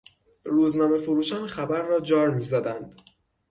[0.43, 3.01] روزنامهفروشان خبر را جار میزدند.